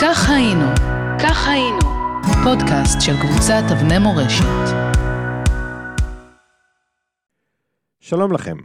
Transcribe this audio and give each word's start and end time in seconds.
כך 0.00 0.30
היינו, 0.30 0.66
כך 1.22 1.48
היינו, 1.48 1.78
פודקאסט 2.44 3.00
של 3.00 3.12
קבוצת 3.20 3.62
אבני 3.72 3.98
מורשת. 3.98 4.44
שלום 8.00 8.32
לכם, 8.32 8.56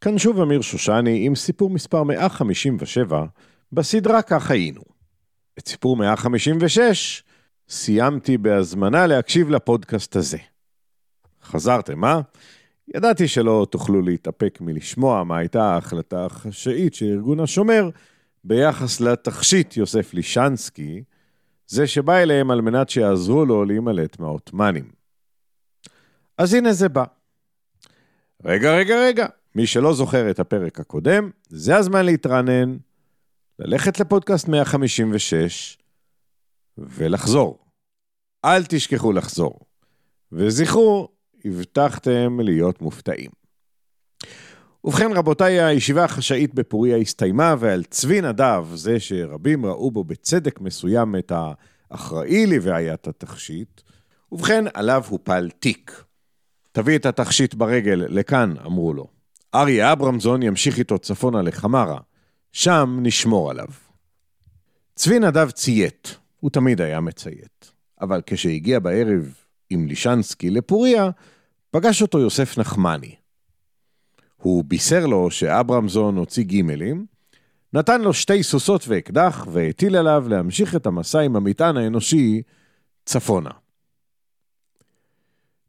כאן 0.00 0.18
שוב 0.18 0.40
אמיר 0.40 0.60
שושני 0.60 1.26
עם 1.26 1.34
סיפור 1.34 1.70
מספר 1.70 2.02
157 2.02 3.24
בסדרה 3.72 4.22
כך 4.22 4.50
היינו. 4.50 4.80
את 5.58 5.68
סיפור 5.68 5.96
156 5.96 7.22
סיימתי 7.68 8.38
בהזמנה 8.38 9.06
להקשיב 9.06 9.50
לפודקאסט 9.50 10.16
הזה. 10.16 10.38
חזרתם, 11.42 12.04
אה? 12.04 12.20
ידעתי 12.94 13.28
שלא 13.28 13.66
תוכלו 13.70 14.02
להתאפק 14.02 14.58
מלשמוע 14.60 15.24
מה 15.24 15.38
הייתה 15.38 15.62
ההחלטה 15.62 16.24
החשאית 16.24 16.94
של 16.94 17.06
ארגון 17.06 17.40
השומר 17.40 17.90
ביחס 18.44 19.00
לתכשיט 19.00 19.76
יוסף 19.76 20.14
לישנסקי, 20.14 21.02
זה 21.66 21.86
שבא 21.86 22.16
אליהם 22.16 22.50
על 22.50 22.60
מנת 22.60 22.88
שיעזרו 22.88 23.44
לו 23.44 23.64
להימלט 23.64 24.20
מהעות'מאנים. 24.20 24.90
אז 26.38 26.54
הנה 26.54 26.72
זה 26.72 26.88
בא. 26.88 27.04
רגע, 28.44 28.76
רגע, 28.76 28.94
רגע, 29.00 29.26
מי 29.54 29.66
שלא 29.66 29.94
זוכר 29.94 30.30
את 30.30 30.38
הפרק 30.38 30.80
הקודם, 30.80 31.30
זה 31.48 31.76
הזמן 31.76 32.06
להתרענן, 32.06 32.76
ללכת 33.58 34.00
לפודקאסט 34.00 34.48
156 34.48 35.78
ולחזור. 36.78 37.58
אל 38.44 38.64
תשכחו 38.64 39.12
לחזור. 39.12 39.60
וזכרו, 40.32 41.08
הבטחתם 41.44 42.40
להיות 42.40 42.82
מופתעים. 42.82 43.30
ובכן 44.84 45.12
רבותיי, 45.12 45.62
הישיבה 45.62 46.04
החשאית 46.04 46.54
בפוריה 46.54 46.96
הסתיימה, 46.96 47.54
ועל 47.58 47.84
צבי 47.84 48.20
נדב, 48.20 48.66
זה 48.74 49.00
שרבים 49.00 49.66
ראו 49.66 49.90
בו 49.90 50.04
בצדק 50.04 50.60
מסוים 50.60 51.16
את 51.16 51.32
האחראי 51.90 52.46
לבעיית 52.46 53.08
התכשיט, 53.08 53.80
ובכן 54.32 54.64
עליו 54.74 55.04
הופל 55.08 55.50
תיק. 55.58 56.02
תביא 56.72 56.96
את 56.96 57.06
התכשיט 57.06 57.54
ברגל 57.54 58.04
לכאן, 58.08 58.54
אמרו 58.66 58.94
לו. 58.94 59.06
אריה 59.54 59.92
אברמזון 59.92 60.42
ימשיך 60.42 60.78
איתו 60.78 60.98
צפונה 60.98 61.42
לחמרה, 61.42 61.98
שם 62.52 62.98
נשמור 63.02 63.50
עליו. 63.50 63.68
צבי 64.94 65.18
נדב 65.18 65.50
ציית, 65.50 66.16
הוא 66.40 66.50
תמיד 66.50 66.80
היה 66.80 67.00
מציית, 67.00 67.72
אבל 68.00 68.22
כשהגיע 68.26 68.78
בערב 68.78 69.34
עם 69.70 69.86
לישנסקי 69.86 70.50
לפוריה, 70.50 71.10
פגש 71.70 72.02
אותו 72.02 72.18
יוסף 72.18 72.58
נחמני. 72.58 73.14
הוא 74.42 74.64
בישר 74.64 75.06
לו 75.06 75.30
שאברמזון 75.30 76.16
הוציא 76.16 76.44
גימלים, 76.44 77.06
נתן 77.72 78.00
לו 78.00 78.14
שתי 78.14 78.42
סוסות 78.42 78.84
ואקדח 78.88 79.46
והטיל 79.52 79.96
עליו 79.96 80.24
להמשיך 80.28 80.76
את 80.76 80.86
המסע 80.86 81.20
עם 81.20 81.36
המטען 81.36 81.76
האנושי 81.76 82.42
צפונה. 83.04 83.50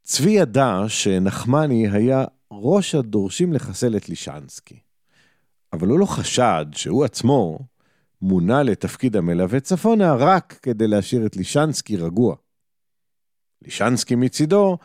צבי 0.03 0.31
ידע 0.31 0.83
שנחמני 0.87 1.89
היה 1.89 2.25
ראש 2.51 2.95
הדורשים 2.95 3.53
לחסל 3.53 3.97
את 3.97 4.09
לישנסקי, 4.09 4.79
אבל 5.73 5.87
הוא 5.87 5.99
לא 5.99 6.05
חשד 6.05 6.65
שהוא 6.73 7.05
עצמו 7.05 7.59
מונה 8.21 8.63
לתפקיד 8.63 9.15
המלווה 9.15 9.59
צפונה 9.59 10.15
רק 10.15 10.59
כדי 10.61 10.87
להשאיר 10.87 11.25
את 11.25 11.35
לישנסקי 11.35 11.97
רגוע. 11.97 12.35
לישנסקי 13.61 14.15
מצידו 14.15 14.77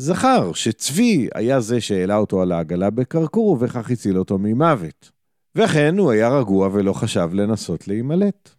זכר 0.00 0.52
שצבי 0.52 1.28
היה 1.34 1.60
זה 1.60 1.80
שהעלה 1.80 2.16
אותו 2.16 2.42
על 2.42 2.52
העגלה 2.52 2.90
בקרקור 2.90 3.46
ובכך 3.48 3.90
הציל 3.90 4.18
אותו 4.18 4.38
ממוות. 4.38 5.10
וכן 5.56 5.98
הוא 5.98 6.10
היה 6.10 6.28
רגוע 6.28 6.68
ולא 6.72 6.92
חשב 6.92 7.30
לנסות 7.32 7.88
להימלט. 7.88 8.50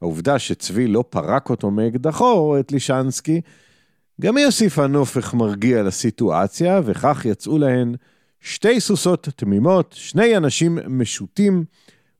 העובדה 0.00 0.38
שצבי 0.38 0.86
לא 0.86 1.04
פרק 1.10 1.50
אותו 1.50 1.70
מאקדחו, 1.70 2.56
את 2.60 2.72
לישנסקי, 2.72 3.40
גם 4.20 4.36
היא 4.36 4.46
הוסיפה 4.46 4.86
נופך 4.86 5.34
מרגיע 5.34 5.82
לסיטואציה, 5.82 6.80
וכך 6.84 7.24
יצאו 7.24 7.58
להן 7.58 7.94
שתי 8.40 8.80
סוסות 8.80 9.28
תמימות, 9.36 9.94
שני 9.98 10.36
אנשים 10.36 10.78
משוטים 10.88 11.64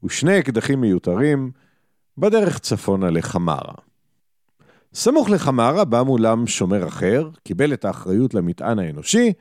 ושני 0.04 0.38
אקדחים 0.38 0.81
מיותרים, 0.81 1.50
בדרך 2.19 2.59
צפונה 2.59 3.10
לחמרה. 3.10 3.75
סמוך 4.94 5.30
לחמרה 5.30 5.84
בא 5.84 6.03
מולם 6.03 6.47
שומר 6.47 6.88
אחר, 6.88 7.28
קיבל 7.44 7.72
את 7.72 7.84
האחריות 7.84 8.34
למטען 8.34 8.78
האנושי, 8.78 9.32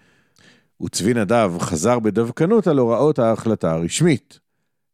וצבי 0.84 1.14
נדב 1.14 1.52
חזר 1.60 2.00
בדווקנות 2.00 2.68
על 2.68 2.78
הוראות 2.78 3.20
ההחלטה 3.20 3.72
הרשמית, 3.72 4.40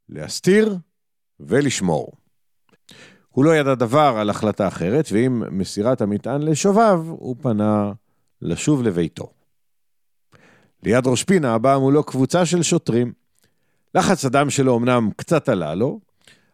להסתיר 0.09 0.77
ולשמור. 1.39 2.11
הוא 3.29 3.45
לא 3.45 3.55
ידע 3.55 3.75
דבר 3.75 4.15
על 4.19 4.29
החלטה 4.29 4.67
אחרת, 4.67 5.09
ועם 5.11 5.43
מסירת 5.57 6.01
המטען 6.01 6.41
לשובב, 6.41 6.99
הוא 7.09 7.35
פנה 7.41 7.91
לשוב 8.41 8.83
לביתו. 8.83 9.29
ליד 10.83 11.07
ראש 11.07 11.23
פינה 11.23 11.57
באה 11.57 11.79
מולו 11.79 12.03
קבוצה 12.03 12.45
של 12.45 12.63
שוטרים. 12.63 13.13
לחץ 13.95 14.25
הדם 14.25 14.49
שלו 14.49 14.77
אמנם 14.77 15.09
קצת 15.15 15.49
עלה 15.49 15.75
לו, 15.75 15.99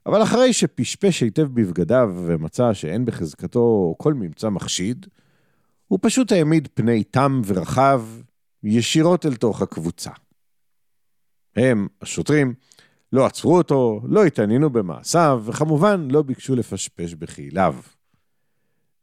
אבל 0.05 0.23
אחרי 0.23 0.53
שפשפש 0.53 1.23
היטב 1.23 1.47
בבגדיו 1.53 2.09
ומצא 2.25 2.73
שאין 2.73 3.05
בחזקתו 3.05 3.95
כל 3.97 4.13
ממצא 4.13 4.49
מחשיד, 4.49 5.05
הוא 5.87 5.99
פשוט 6.01 6.31
העמיד 6.31 6.67
פני 6.73 7.03
תם 7.03 7.41
ורחב 7.45 8.01
ישירות 8.63 9.25
אל 9.25 9.35
תוך 9.35 9.61
הקבוצה. 9.61 10.11
הם, 11.55 11.87
השוטרים, 12.01 12.53
לא 13.13 13.25
עצרו 13.25 13.57
אותו, 13.57 14.01
לא 14.05 14.25
התעניינו 14.25 14.69
במעשיו, 14.69 15.43
וכמובן 15.45 16.07
לא 16.11 16.21
ביקשו 16.21 16.55
לפשפש 16.55 17.13
בחייליו. 17.13 17.75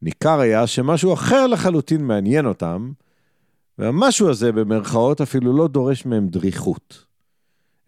ניכר 0.03 0.41
היה 0.41 0.67
שמשהו 0.67 1.15
אחר 1.15 1.47
לחלוטין 1.47 2.05
מעניין 2.05 2.47
אותם, 2.47 2.93
והמשהו 3.79 4.31
הזה 4.31 4.53
במרכאות 4.53 5.21
אפילו 5.21 5.57
לא 5.57 5.69
דורש 5.69 6.07
מהם 6.07 6.29
דריכות. 6.29 7.10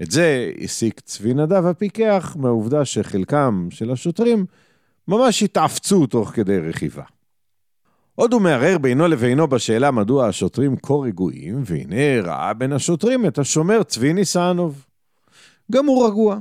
את 0.02 0.10
זה 0.10 0.52
הסיק 0.60 1.00
צבי 1.00 1.34
נדב 1.34 1.66
הפיקח 1.66 2.36
מהעובדה 2.38 2.84
שחלקם 2.84 3.68
של 3.70 3.90
השוטרים 3.90 4.46
ממש 5.08 5.42
התעפצו 5.42 6.06
תוך 6.06 6.28
כדי 6.28 6.58
רכיבה. 6.58 7.04
עוד 8.14 8.32
הוא 8.32 8.42
מערער 8.42 8.78
בינו 8.78 9.08
לבינו 9.08 9.48
בשאלה 9.48 9.90
מדוע 9.90 10.26
השוטרים 10.26 10.76
כה 10.76 10.94
רגועים, 10.94 11.62
והנה 11.66 12.20
ראה 12.22 12.54
בין 12.54 12.72
השוטרים 12.72 13.26
את 13.26 13.38
השומר 13.38 13.82
צבי 13.82 14.12
ניסנוב. 14.12 14.86
גם 15.72 15.86
הוא 15.86 16.06
רגוע. 16.06 16.38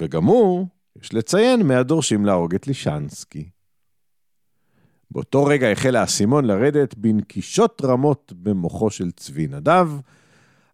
וגם 0.00 0.24
הוא, 0.24 0.66
יש 1.02 1.14
לציין, 1.14 1.62
מהדורשים 1.62 2.26
להרוג 2.26 2.54
את 2.54 2.66
לישנסקי. 2.66 3.48
באותו 5.10 5.44
רגע 5.44 5.72
החל 5.72 5.96
האסימון 5.96 6.44
לרדת 6.44 6.94
בנקישות 6.94 7.82
רמות 7.84 8.32
במוחו 8.36 8.90
של 8.90 9.10
צבי 9.10 9.46
נדב, 9.46 9.88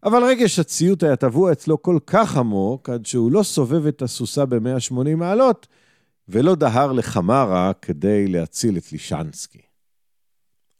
אבל 0.03 0.23
רגש 0.23 0.59
הציות 0.59 1.03
היה 1.03 1.15
טבוע 1.15 1.51
אצלו 1.51 1.81
כל 1.81 1.99
כך 2.07 2.37
עמוק, 2.37 2.89
עד 2.89 3.05
שהוא 3.05 3.31
לא 3.31 3.43
סובב 3.43 3.87
את 3.87 4.01
הסוסה 4.01 4.45
ב-180 4.45 5.15
מעלות, 5.15 5.67
ולא 6.29 6.55
דהר 6.55 6.91
לחמרה 6.91 7.71
כדי 7.81 8.27
להציל 8.27 8.77
את 8.77 8.91
לישנסקי. 8.91 9.61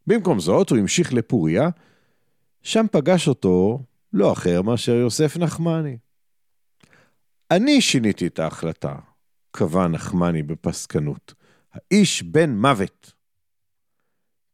במקום 0.07 0.39
זאת, 0.39 0.69
הוא 0.69 0.78
המשיך 0.78 1.13
לפוריה, 1.13 1.69
שם 2.61 2.85
פגש 2.91 3.28
אותו 3.28 3.84
לא 4.13 4.34
אחר 4.34 4.61
מאשר 4.61 4.91
יוסף 4.91 5.38
נחמני. 5.38 5.97
אני 7.51 7.81
שיניתי 7.81 8.28
את 8.28 8.40
ההחלטה, 8.40 8.95
קבע 9.51 9.88
נחמני 9.88 10.44
בפסקנות. 10.44 11.34
האיש 11.73 12.23
בן 12.23 12.55
מוות. 12.55 13.13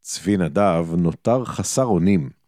צבי 0.01 0.37
נדב 0.37 0.85
נותר 0.97 1.45
חסר 1.45 1.85
אונים. 1.85 2.38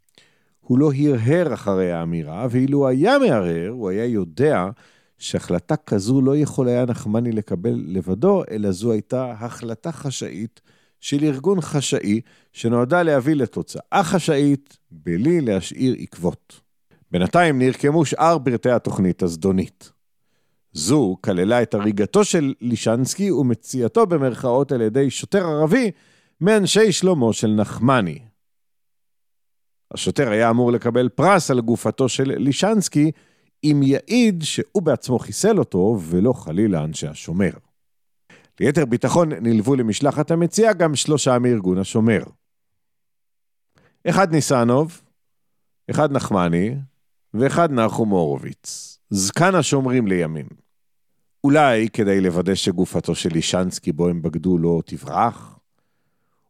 הוא 0.62 0.80
לא 0.80 0.92
הרהר 0.94 1.54
אחרי 1.54 1.92
האמירה, 1.92 2.48
ואילו 2.50 2.88
היה 2.88 3.20
מהרהר, 3.20 3.70
הוא 3.70 3.90
היה 3.90 4.06
יודע 4.06 4.70
שהחלטה 5.18 5.76
כזו 5.76 6.22
לא 6.22 6.38
יכול 6.38 6.68
היה 6.68 6.86
נחמני 6.86 7.32
לקבל 7.32 7.84
לבדו, 7.88 8.44
אלא 8.52 8.72
זו 8.72 8.92
הייתה 8.92 9.32
החלטה 9.32 9.92
חשאית 9.92 10.62
של 11.00 11.24
ארגון 11.24 11.62
חשאי, 11.62 12.22
שנועדה 12.54 13.04
להביא 13.04 13.36
לתוצאה 13.36 14.02
חשאית, 14.04 14.78
בלי 14.92 15.42
להשאיר 15.42 15.96
עקבות. 16.00 16.62
בינתיים 17.12 17.60
נרקמו 17.60 18.06
שאר 18.06 18.38
פרטי 18.40 18.70
התוכנית 18.70 19.24
הזדונית. 19.24 19.92
זו 20.74 21.18
כללה 21.22 21.62
את 21.62 21.74
הריגתו 21.74 22.24
של 22.24 22.54
לישנסקי 22.62 23.32
ומציאתו 23.32 24.06
במרכאות 24.06 24.72
על 24.72 24.82
ידי 24.82 25.10
שוטר 25.10 25.46
ערבי 25.46 25.92
מאנשי 26.42 26.92
שלמה 26.92 27.34
של 27.34 27.48
נחמני. 27.48 28.20
השוטר 29.94 30.32
היה 30.32 30.50
אמור 30.50 30.72
לקבל 30.72 31.10
פרס 31.10 31.52
על 31.52 31.62
גופתו 31.62 32.10
של 32.10 32.32
לישנסקי, 32.38 33.12
אם 33.64 33.82
יעיד 33.84 34.44
שהוא 34.44 34.82
בעצמו 34.82 35.20
חיסל 35.20 35.60
אותו, 35.60 36.00
ולא 36.02 36.34
חלילה 36.34 36.84
אנשי 36.84 37.08
השומר. 37.08 37.52
ליתר 38.60 38.86
ביטחון 38.86 39.32
נלוו 39.42 39.76
למשלחת 39.76 40.32
המציאה 40.32 40.74
גם 40.74 40.96
שלושה 40.96 41.40
מארגון 41.40 41.78
השומר. 41.78 42.24
אחד 44.10 44.32
ניסנוב, 44.32 45.02
אחד 45.92 46.12
נחמני, 46.12 46.76
ואחד 47.34 47.72
נחום 47.72 48.10
הורוביץ, 48.10 48.98
זקן 49.10 49.56
השומרים 49.56 50.08
לימים. 50.08 50.46
אולי 51.44 51.90
כדי 51.90 52.22
לוודא 52.22 52.56
שגופתו 52.56 53.16
של 53.16 53.30
לישנסקי 53.34 53.92
בו 53.92 54.08
הם 54.08 54.22
בגדו 54.22 54.58
לא 54.58 54.82
תברח? 54.86 55.60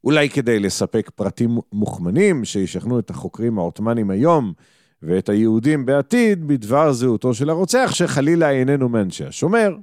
אולי 0.03 0.29
כדי 0.29 0.59
לספק 0.59 1.11
פרטים 1.15 1.57
מוכמנים 1.71 2.45
שישכנעו 2.45 2.99
את 2.99 3.09
החוקרים 3.09 3.59
העות'מאנים 3.59 4.09
היום 4.09 4.53
ואת 5.01 5.29
היהודים 5.29 5.85
בעתיד 5.85 6.47
בדבר 6.47 6.93
זהותו 6.93 7.33
של 7.33 7.49
הרוצח, 7.49 7.91
שחלילה 7.93 8.51
איננו 8.51 8.89
מאנשי 8.89 9.25
השומר. 9.25 9.75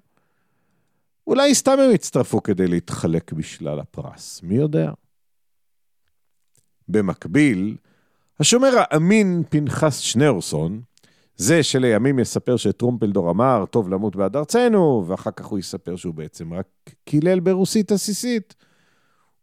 אולי 1.27 1.55
סתם 1.55 1.77
הם 1.79 1.91
הצטרפו 1.95 2.43
כדי 2.43 2.69
להתחלק 2.69 3.33
בשלל 3.33 3.81
הפרס, 3.81 4.41
מי 4.43 4.55
יודע? 4.55 4.91
במקביל, 6.89 7.77
השומר 8.41 8.71
האמין 8.77 9.43
פנחס 9.49 9.99
שניאורסון, 9.99 10.81
זה 11.37 11.63
שלימים 11.63 12.19
יספר 12.19 12.57
שטרומפלדור 12.57 13.31
אמר, 13.31 13.65
טוב 13.71 13.89
למות 13.89 14.17
בעד 14.17 14.37
ארצנו, 14.37 15.05
ואחר 15.07 15.31
כך 15.31 15.47
הוא 15.47 15.59
יספר 15.59 15.97
שהוא 15.97 16.15
בעצם 16.15 16.55
רק 16.55 16.67
קילל 17.05 17.41
ברוסית 17.41 17.93
עסיסית. 17.93 18.55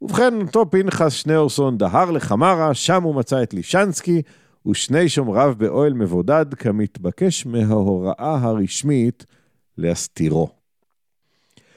ובכן, 0.05 0.41
אותו 0.41 0.71
פנחס 0.71 1.13
שניאורסון 1.13 1.77
דהר 1.77 2.11
לחמרה, 2.11 2.73
שם 2.73 3.03
הוא 3.03 3.15
מצא 3.15 3.43
את 3.43 3.53
לישנסקי, 3.53 4.21
ושני 4.67 5.09
שומריו 5.09 5.53
באוהל 5.57 5.93
מבודד, 5.93 6.45
כמתבקש 6.53 7.45
מההוראה 7.45 8.37
הרשמית 8.41 9.25
להסתירו. 9.77 10.49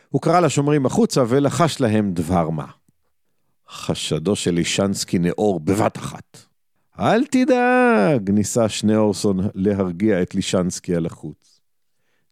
הוא 0.08 0.22
קרא 0.22 0.40
לשומרים 0.40 0.86
החוצה 0.86 1.24
ולחש 1.28 1.80
להם 1.80 2.12
דבר 2.12 2.50
מה. 2.50 2.66
חשדו 3.70 4.36
של 4.36 4.54
לישנסקי 4.54 5.18
נאור 5.18 5.60
בבת 5.60 5.96
אחת. 5.96 6.38
אל 7.00 7.24
תדאג, 7.24 8.30
ניסה 8.30 8.68
שניאורסון 8.68 9.40
להרגיע 9.54 10.22
את 10.22 10.34
לישנסקי 10.34 10.94
על 10.94 11.06
החוץ. 11.06 11.60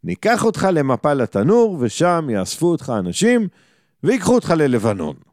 ניקח 0.05 0.45
אותך 0.45 0.69
למפל 0.73 1.21
התנור, 1.21 1.77
ושם 1.81 2.29
יאספו 2.31 2.67
אותך 2.67 2.93
אנשים, 2.99 3.49
ויקחו 4.05 4.35
אותך 4.35 4.55
ללבנון. 4.57 5.25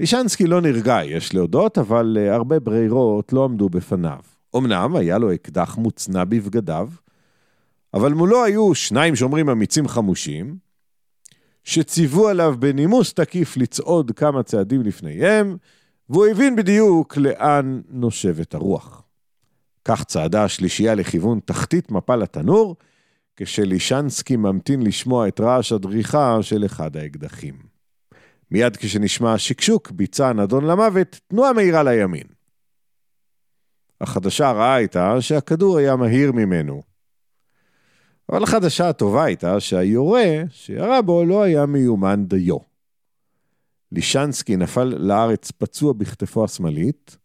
לישנסקי 0.00 0.46
לא 0.46 0.60
נרגע, 0.60 0.98
יש 1.04 1.34
להודות, 1.34 1.78
אבל 1.78 2.16
אה, 2.20 2.34
הרבה 2.34 2.60
ברירות 2.60 3.32
לא 3.32 3.44
עמדו 3.44 3.68
בפניו. 3.68 4.18
אמנם 4.56 4.96
היה 4.96 5.18
לו 5.18 5.34
אקדח 5.34 5.76
מוצנע 5.76 6.24
בבגדיו, 6.24 6.88
אבל 7.94 8.12
מולו 8.12 8.44
היו 8.44 8.74
שניים 8.74 9.16
שומרים 9.16 9.48
אמיצים 9.48 9.88
חמושים, 9.88 10.56
שציוו 11.64 12.28
עליו 12.28 12.54
בנימוס 12.58 13.12
תקיף 13.12 13.56
לצעוד 13.56 14.10
כמה 14.10 14.42
צעדים 14.42 14.82
לפניהם, 14.82 15.56
והוא 16.08 16.26
הבין 16.26 16.56
בדיוק 16.56 17.16
לאן 17.16 17.80
נושבת 17.88 18.54
הרוח. 18.54 19.02
כך 19.84 20.04
צעדה 20.04 20.44
השלישייה 20.44 20.94
לכיוון 20.94 21.40
תחתית 21.44 21.90
מפל 21.90 22.22
התנור, 22.22 22.76
כשלישנסקי 23.36 24.36
ממתין 24.36 24.82
לשמוע 24.82 25.28
את 25.28 25.40
רעש 25.40 25.72
הדריכה 25.72 26.38
של 26.42 26.64
אחד 26.64 26.96
האקדחים. 26.96 27.73
מיד 28.50 28.76
כשנשמע 28.76 29.38
שקשוק, 29.38 29.90
ביצע 29.90 30.28
הנדון 30.28 30.64
למוות, 30.64 31.20
תנועה 31.28 31.52
מהירה 31.52 31.82
לימין. 31.82 32.26
החדשה 34.00 34.48
הרעה 34.48 34.74
הייתה 34.74 35.20
שהכדור 35.20 35.78
היה 35.78 35.96
מהיר 35.96 36.32
ממנו. 36.32 36.82
אבל 38.28 38.42
החדשה 38.42 38.88
הטובה 38.88 39.24
הייתה 39.24 39.60
שהיורה 39.60 40.42
שירה 40.50 41.02
בו 41.02 41.24
לא 41.24 41.42
היה 41.42 41.66
מיומן 41.66 42.24
דיו. 42.26 42.58
לישנסקי 43.92 44.56
נפל 44.56 44.84
לארץ 44.84 45.50
פצוע 45.50 45.92
בכתפו 45.92 46.44
השמאלית, 46.44 47.16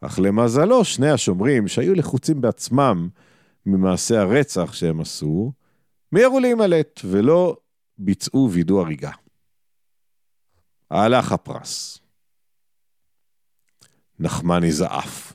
אך 0.00 0.18
למזלו 0.22 0.84
שני 0.84 1.10
השומרים 1.10 1.68
שהיו 1.68 1.94
לחוצים 1.94 2.40
בעצמם 2.40 3.08
ממעשה 3.66 4.20
הרצח 4.20 4.72
שהם 4.72 5.00
עשו, 5.00 5.52
מיהרו 6.12 6.40
להימלט 6.40 7.00
ולא 7.04 7.56
ביצעו 7.98 8.50
וידוא 8.52 8.80
הריגה. 8.80 9.10
הלך 10.90 11.32
הפרס. 11.32 11.98
נחמני 14.18 14.72
זעף. 14.72 15.32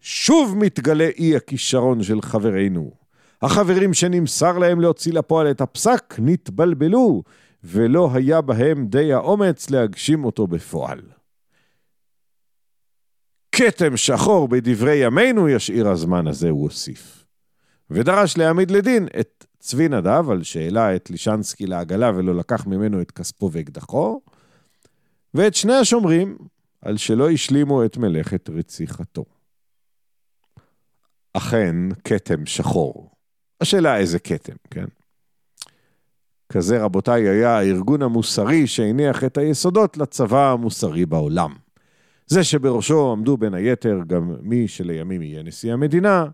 שוב 0.00 0.56
מתגלה 0.58 1.08
אי 1.18 1.36
הכישרון 1.36 2.02
של 2.02 2.22
חברינו. 2.22 2.90
החברים 3.42 3.94
שנמסר 3.94 4.58
להם 4.58 4.80
להוציא 4.80 5.12
לפועל 5.12 5.50
את 5.50 5.60
הפסק 5.60 6.14
נתבלבלו, 6.18 7.22
ולא 7.64 8.10
היה 8.14 8.40
בהם 8.40 8.86
די 8.86 9.12
האומץ 9.12 9.70
להגשים 9.70 10.24
אותו 10.24 10.46
בפועל. 10.46 11.00
כתם 13.52 13.96
שחור 13.96 14.48
בדברי 14.48 14.96
ימינו 14.96 15.48
ישאיר 15.48 15.88
הזמן 15.88 16.26
הזה, 16.26 16.50
הוא 16.50 16.62
הוסיף. 16.62 17.24
ודרש 17.90 18.38
להעמיד 18.38 18.70
לדין 18.70 19.08
את 19.20 19.44
צבי 19.58 19.88
נדב 19.88 20.30
על 20.30 20.42
שהעלה 20.42 20.96
את 20.96 21.10
לישנסקי 21.10 21.66
לעגלה 21.66 22.12
ולא 22.16 22.34
לקח 22.34 22.66
ממנו 22.66 23.00
את 23.00 23.10
כספו 23.10 23.50
ואקדחו, 23.52 24.20
ואת 25.36 25.54
שני 25.54 25.74
השומרים 25.74 26.38
על 26.82 26.96
שלא 26.96 27.30
השלימו 27.30 27.84
את 27.84 27.96
מלאכת 27.96 28.50
רציחתו. 28.50 29.24
אכן, 31.32 31.76
כתם 32.04 32.46
שחור. 32.46 33.10
השאלה 33.60 33.96
איזה 33.96 34.18
כתם, 34.18 34.56
כן? 34.70 34.84
כזה, 36.52 36.82
רבותיי, 36.82 37.28
היה 37.28 37.58
הארגון 37.58 38.02
המוסרי 38.02 38.66
שהניח 38.66 39.24
את 39.24 39.38
היסודות 39.38 39.96
לצבא 39.96 40.52
המוסרי 40.52 41.06
בעולם. 41.06 41.54
זה 42.26 42.44
שבראשו 42.44 43.12
עמדו 43.12 43.36
בין 43.36 43.54
היתר 43.54 44.00
גם 44.06 44.34
מי 44.40 44.68
שלימים 44.68 45.22
יהיה 45.22 45.42
נשיא 45.42 45.72
המדינה, 45.72 46.26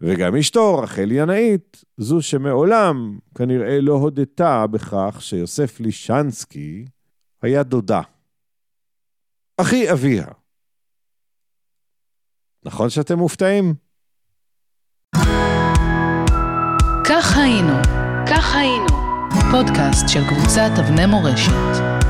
וגם 0.00 0.36
אשתו, 0.36 0.78
רחל 0.78 1.12
ינאית, 1.12 1.84
זו 1.96 2.22
שמעולם 2.22 3.18
כנראה 3.34 3.80
לא 3.80 3.92
הודתה 3.92 4.66
בכך 4.66 5.16
שיוסף 5.20 5.80
לישנסקי 5.80 6.84
היה 7.42 7.62
דודה. 7.62 8.00
אחי 9.62 9.92
אביה. 9.92 10.24
נכון 12.64 12.90
שאתם 12.90 13.18
מופתעים? 13.18 13.74
כך 17.04 17.36
היינו, 17.36 17.74
כך 18.26 18.54
היינו. 18.54 18.86
פודקאסט 19.50 20.08
של 20.08 20.20
קבוצת 20.28 20.70
אבני 20.78 21.06
מורשת. 21.06 22.01